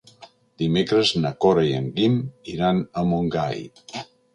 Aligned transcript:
Dimecres 0.61 1.11
na 1.21 1.33
Cora 1.45 1.67
i 1.67 1.75
en 1.83 1.93
Guim 2.01 2.19
iran 2.59 2.85
a 3.05 3.09
Montgai. 3.15 3.67